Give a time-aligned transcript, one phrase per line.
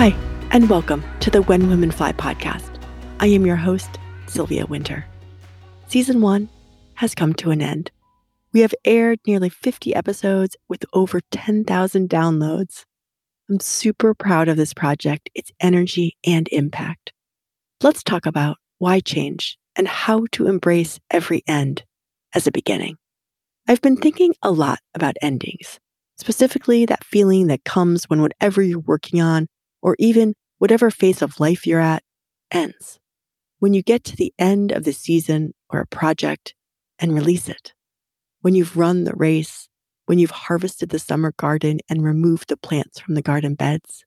[0.00, 0.16] Hi,
[0.50, 2.82] and welcome to the When Women Fly podcast.
[3.18, 3.98] I am your host,
[4.28, 5.04] Sylvia Winter.
[5.88, 6.48] Season one
[6.94, 7.90] has come to an end.
[8.54, 12.86] We have aired nearly 50 episodes with over 10,000 downloads.
[13.50, 17.12] I'm super proud of this project, its energy and impact.
[17.82, 21.84] Let's talk about why change and how to embrace every end
[22.34, 22.96] as a beginning.
[23.68, 25.78] I've been thinking a lot about endings,
[26.16, 29.46] specifically that feeling that comes when whatever you're working on
[29.82, 32.02] or even whatever phase of life you're at
[32.50, 32.98] ends.
[33.58, 36.54] When you get to the end of the season or a project
[36.98, 37.72] and release it.
[38.40, 39.68] When you've run the race,
[40.06, 44.04] when you've harvested the summer garden and removed the plants from the garden beds,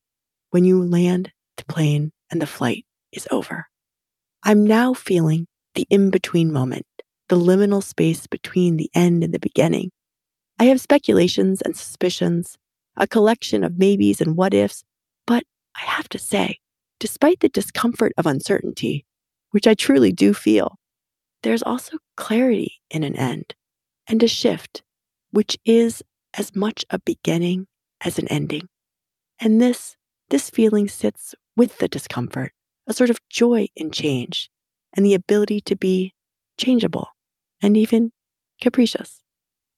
[0.50, 3.68] when you land the plane and the flight is over.
[4.44, 6.86] I'm now feeling the in between moment,
[7.30, 9.92] the liminal space between the end and the beginning.
[10.60, 12.58] I have speculations and suspicions,
[12.98, 14.84] a collection of maybes and what ifs,
[15.76, 16.60] I have to say,
[17.00, 19.06] despite the discomfort of uncertainty,
[19.52, 20.78] which I truly do feel,
[21.44, 23.56] there's also clarity in an end
[24.08, 24.84] and a shift,
[25.32, 26.02] which is
[26.36, 27.68] as much a beginning
[28.02, 28.68] as an ending.
[29.40, 29.96] And this,
[30.30, 32.54] this feeling sits with the discomfort,
[32.88, 34.50] a sort of joy in change
[34.96, 36.14] and the ability to be
[36.58, 37.10] changeable
[37.62, 38.12] and even
[38.62, 39.22] capricious.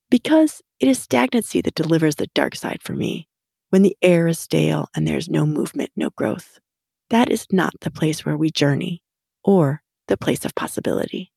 [0.10, 3.28] Because it is stagnancy that delivers the dark side for me,
[3.76, 6.62] when the air is stale and there's no movement, no growth.
[7.10, 9.04] That is not the place where we journey
[9.44, 11.34] or the place of possibility.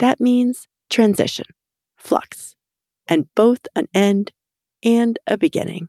[0.00, 1.46] That means transition,
[1.96, 2.56] flux,
[3.06, 4.32] and both an end
[4.82, 5.88] and a beginning.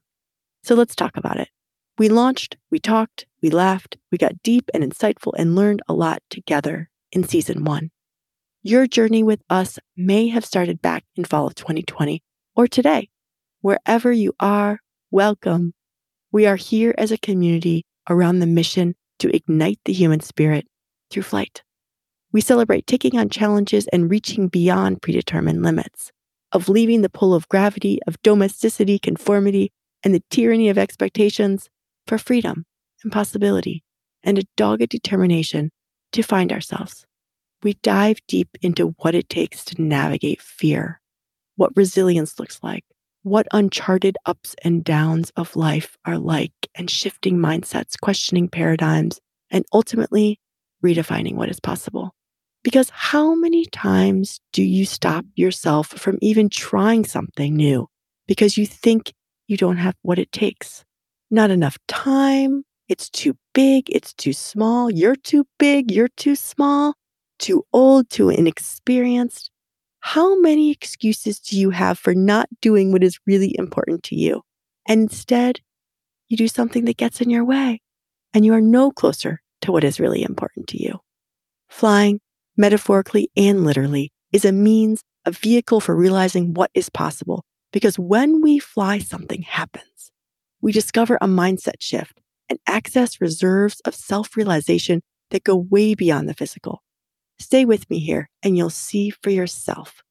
[0.62, 1.50] So let's talk about it.
[1.98, 6.22] We launched, we talked, we laughed, we got deep and insightful and learned a lot
[6.30, 7.90] together in season one.
[8.62, 12.22] Your journey with us may have started back in fall of 2020
[12.56, 13.10] or today.
[13.62, 14.80] Wherever you are,
[15.10, 15.74] welcome.
[16.38, 20.68] We are here as a community around the mission to ignite the human spirit
[21.10, 21.64] through flight.
[22.32, 26.12] We celebrate taking on challenges and reaching beyond predetermined limits,
[26.52, 29.72] of leaving the pull of gravity, of domesticity, conformity,
[30.04, 31.72] and the tyranny of expectations
[32.06, 32.66] for freedom
[33.02, 33.84] and possibility
[34.22, 35.72] and a dogged determination
[36.12, 37.08] to find ourselves.
[37.64, 41.02] We dive deep into what it takes to navigate fear,
[41.56, 42.86] what resilience looks like,
[43.28, 49.20] what uncharted ups and downs of life are like, and shifting mindsets, questioning paradigms,
[49.52, 50.40] and ultimately
[50.84, 52.14] redefining what is possible.
[52.64, 57.88] Because how many times do you stop yourself from even trying something new
[58.28, 59.14] because you think
[59.48, 60.84] you don't have what it takes?
[61.30, 62.64] Not enough time.
[62.90, 63.90] It's too big.
[63.90, 64.90] It's too small.
[64.90, 65.92] You're too big.
[65.92, 66.94] You're too small.
[67.40, 68.10] Too old.
[68.10, 69.52] Too inexperienced.
[70.00, 74.42] How many excuses do you have for not doing what is really important to you?
[74.88, 75.60] And instead,
[76.28, 77.82] you do something that gets in your way
[78.34, 81.00] and you are no closer to what is really important to you.
[81.70, 82.20] Flying,
[82.56, 87.44] metaphorically and literally, is a means, a vehicle for realizing what is possible.
[87.72, 90.12] Because when we fly, something happens.
[90.62, 96.30] We discover a mindset shift and access reserves of self realization that go way beyond
[96.30, 96.82] the physical.
[97.40, 100.02] Stay with me here and you'll see for yourself.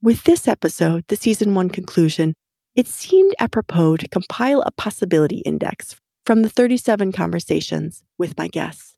[0.00, 2.34] With this episode, the season one conclusion,
[2.76, 8.94] it seemed apropos to compile a possibility index from the 37 conversations with my guests.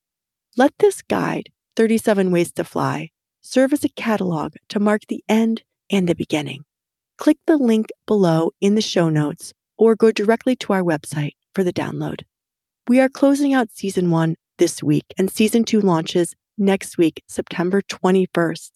[0.57, 3.11] Let this guide, 37 Ways to Fly,
[3.41, 6.65] serve as a catalog to mark the end and the beginning.
[7.17, 11.65] Click the link below in the show notes or go directly to our website for
[11.65, 12.23] the download.
[12.89, 17.83] We are closing out season one this week, and season two launches next week, September
[17.83, 18.71] 21st.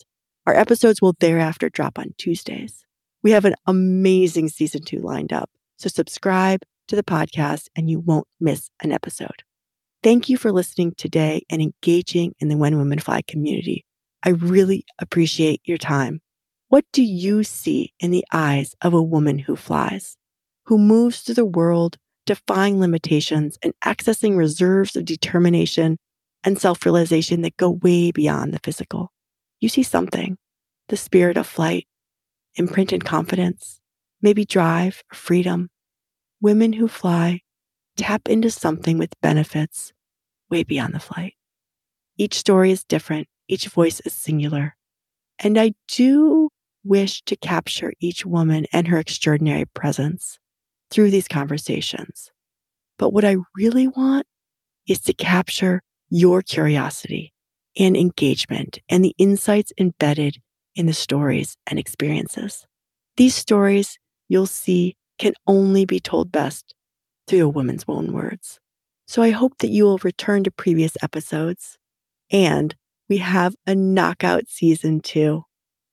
[0.46, 2.84] Our episodes will thereafter drop on Tuesdays.
[3.22, 8.00] We have an amazing season two lined up, so subscribe to the podcast and you
[8.00, 9.42] won't miss an episode.
[10.02, 13.84] Thank you for listening today and engaging in the When Women Fly community.
[14.22, 16.20] I really appreciate your time.
[16.68, 20.16] What do you see in the eyes of a woman who flies,
[20.66, 21.96] who moves through the world,
[22.26, 25.98] defying limitations and accessing reserves of determination
[26.44, 29.12] and self realization that go way beyond the physical.
[29.60, 30.36] You see something,
[30.88, 31.86] the spirit of flight,
[32.56, 33.80] imprinted confidence,
[34.20, 35.70] maybe drive or freedom.
[36.40, 37.40] Women who fly
[37.96, 39.92] tap into something with benefits
[40.50, 41.34] way beyond the flight.
[42.16, 44.76] Each story is different, each voice is singular.
[45.38, 46.50] And I do
[46.84, 50.38] wish to capture each woman and her extraordinary presence
[50.90, 52.30] through these conversations.
[52.98, 54.26] But what I really want
[54.86, 57.32] is to capture your curiosity
[57.78, 60.38] and engagement and the insights embedded
[60.74, 62.66] in the stories and experiences.
[63.16, 63.98] These stories
[64.28, 66.74] you'll see can only be told best
[67.26, 68.58] through a woman's own words.
[69.06, 71.78] So I hope that you will return to previous episodes.
[72.30, 72.74] And
[73.08, 75.44] we have a knockout season two.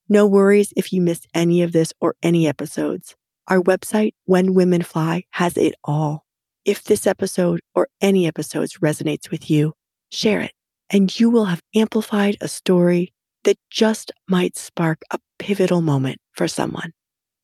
[0.08, 3.16] No worries if you missed any of this or any episodes.
[3.48, 6.26] Our website, When Women Fly, has it all.
[6.64, 9.74] If this episode or any episodes resonates with you,
[10.12, 10.52] share it,
[10.90, 13.14] and you will have amplified a story
[13.44, 16.94] that just might spark a pivotal moment for someone.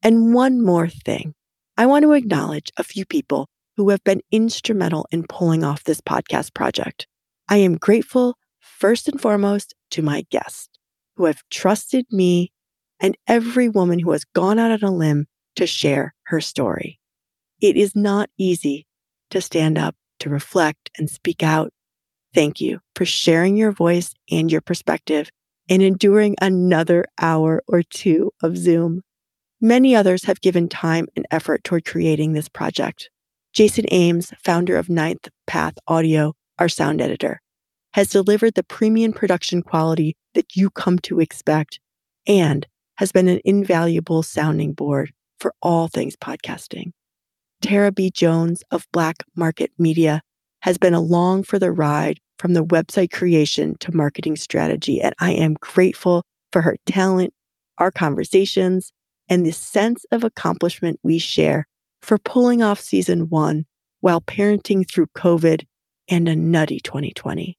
[0.03, 1.33] And one more thing
[1.77, 3.47] I want to acknowledge a few people
[3.77, 7.07] who have been instrumental in pulling off this podcast project.
[7.47, 10.69] I am grateful, first and foremost, to my guests
[11.15, 12.51] who have trusted me
[12.99, 16.99] and every woman who has gone out on a limb to share her story.
[17.61, 18.85] It is not easy
[19.31, 21.71] to stand up, to reflect, and speak out.
[22.37, 25.31] Thank you for sharing your voice and your perspective
[25.67, 29.01] and enduring another hour or two of Zoom.
[29.59, 33.09] Many others have given time and effort toward creating this project.
[33.53, 37.41] Jason Ames, founder of Ninth Path Audio, our sound editor,
[37.95, 41.79] has delivered the premium production quality that you come to expect
[42.27, 42.67] and
[42.97, 46.91] has been an invaluable sounding board for all things podcasting.
[47.63, 48.11] Tara B.
[48.11, 50.21] Jones of Black Market Media
[50.61, 55.31] has been along for the ride from the website creation to marketing strategy, and I
[55.31, 57.33] am grateful for her talent,
[57.77, 58.91] our conversations,
[59.29, 61.67] and the sense of accomplishment we share
[62.01, 63.65] for pulling off season one
[63.99, 65.65] while parenting through COVID
[66.07, 67.57] and a nutty 2020.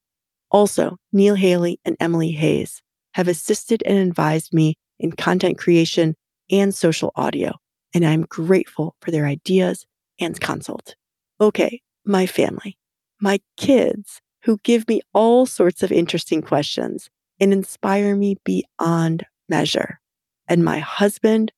[0.50, 2.80] Also, Neil Haley and Emily Hayes
[3.14, 6.14] have assisted and advised me in content creation
[6.50, 7.52] and social audio,
[7.92, 9.84] and I'm grateful for their ideas
[10.18, 10.94] and consult.
[11.40, 12.78] Okay, my family,
[13.20, 20.00] my kids who give me all sorts of interesting questions and inspire me beyond measure.
[20.48, 21.52] And my husband,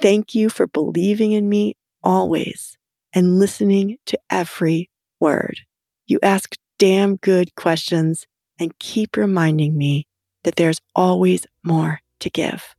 [0.00, 2.76] thank you for believing in me always
[3.12, 4.90] and listening to every
[5.20, 5.60] word.
[6.06, 8.26] You ask damn good questions
[8.58, 10.06] and keep reminding me
[10.42, 12.74] that there's always more to give.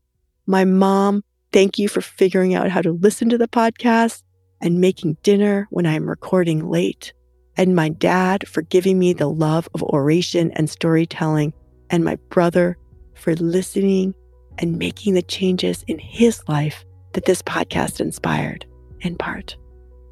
[0.45, 4.21] My mom, thank you for figuring out how to listen to the podcast
[4.61, 7.13] and making dinner when I'm recording late.
[7.57, 11.53] And my dad for giving me the love of oration and storytelling.
[11.89, 12.77] And my brother
[13.13, 14.13] for listening
[14.57, 18.65] and making the changes in his life that this podcast inspired
[19.01, 19.55] in part.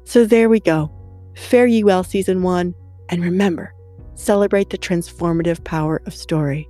[0.04, 0.90] So there we go.
[1.36, 2.74] Fare ye well, season one.
[3.08, 3.74] And remember,
[4.14, 6.68] celebrate the transformative power of story.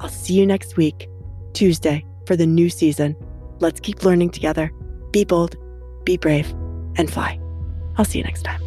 [0.00, 1.08] I'll see you next week,
[1.52, 3.16] Tuesday, for the new season.
[3.60, 4.72] Let's keep learning together.
[5.12, 5.56] Be bold,
[6.04, 6.50] be brave,
[6.96, 7.38] and fly.
[7.96, 8.60] I'll see you next time.